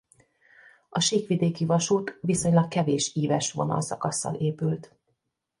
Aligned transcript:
A 0.89 0.99
síkvidéki 0.99 1.65
vasút 1.65 2.17
viszonylag 2.21 2.67
kevés 2.67 3.15
íves 3.15 3.51
vonalszakasszal 3.51 4.35
épült. 4.35 4.95